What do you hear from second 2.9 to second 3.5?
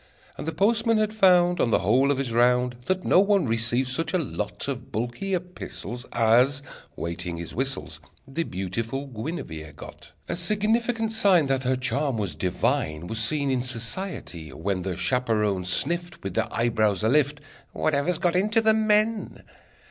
no one